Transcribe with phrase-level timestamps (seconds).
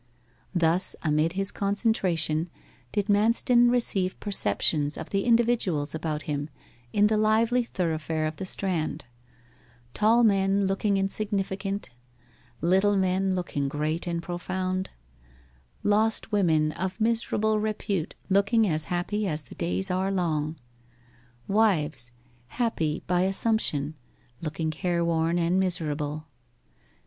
[0.55, 2.49] Thus, amid his concentration
[2.91, 6.49] did Manston receive perceptions of the individuals about him
[6.91, 9.05] in the lively thoroughfare of the Strand;
[9.93, 11.91] tall men looking insignificant;
[12.61, 14.89] little men looking great and profound;
[15.83, 20.55] lost women of miserable repute looking as happy as the days are long;
[21.47, 22.09] wives,
[22.47, 23.93] happy by assumption,
[24.41, 26.25] looking careworn and miserable.